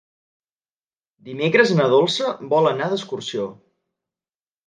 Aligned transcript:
Dimecres 1.27 1.73
na 1.81 1.85
Dolça 1.91 2.31
vol 2.55 2.69
anar 2.71 2.87
d'excursió. 2.93 3.45